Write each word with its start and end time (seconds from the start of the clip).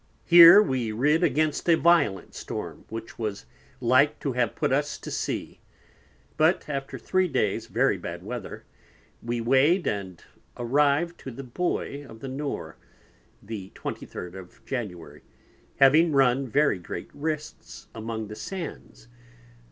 Here 0.25 0.63
we 0.63 0.91
rid 0.91 1.23
against 1.23 1.69
a 1.69 1.77
violent 1.77 2.33
Storm, 2.33 2.85
which 2.89 3.19
was 3.19 3.45
like 3.79 4.19
to 4.21 4.31
have 4.33 4.55
put 4.55 4.71
us 4.73 4.97
to 4.97 5.11
Sea. 5.11 5.59
But 6.37 6.67
after 6.67 6.97
three 6.97 7.27
Days 7.27 7.67
very 7.67 7.99
bad 7.99 8.23
Weather, 8.23 8.63
we 9.21 9.41
weighed 9.41 9.85
and 9.85 10.19
arrived 10.57 11.19
to 11.19 11.29
the 11.29 11.43
Buoy 11.43 12.01
of 12.01 12.19
the 12.19 12.27
Nore 12.29 12.77
the 13.43 13.69
23d 13.75 14.33
of 14.33 14.65
January, 14.65 15.21
having 15.77 16.13
run 16.13 16.47
very 16.47 16.79
great 16.79 17.11
Risks 17.13 17.85
among 17.93 18.27
the 18.27 18.35
Sands. 18.35 19.07